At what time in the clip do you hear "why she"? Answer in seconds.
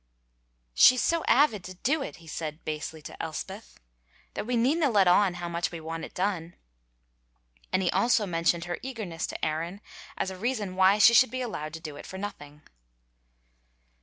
10.75-11.13